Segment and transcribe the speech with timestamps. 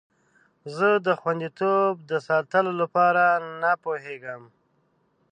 [0.75, 3.23] زه د خوندیتوب د ساتلو لپاره
[3.61, 4.43] نه پوهیږم.